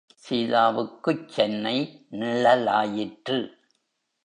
[0.15, 1.75] சீதாவுக்குச் Chennai
[2.11, 3.39] நிழலாயிற்று.